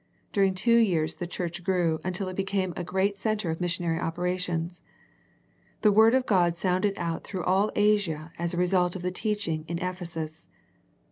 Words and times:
During 0.33 0.55
two 0.55 0.77
years 0.77 1.13
the 1.17 1.27
church 1.27 1.63
grew 1.63 2.01
until 2.03 2.27
it 2.27 2.35
be 2.35 2.43
came 2.43 2.73
a 2.75 2.83
great 2.83 3.17
centre 3.17 3.51
of 3.51 3.61
missionary 3.61 3.99
operations. 3.99 4.81
The 5.83 5.91
Word 5.91 6.15
of 6.15 6.25
God 6.25 6.57
sounded 6.57 6.95
out 6.97 7.23
through 7.23 7.43
all 7.43 7.71
Asia 7.75 8.31
as 8.39 8.53
the 8.53 8.57
result 8.57 8.95
of 8.95 9.03
the 9.03 9.11
teaching 9.11 9.63
in 9.67 9.77
Ephesus. 9.77 10.47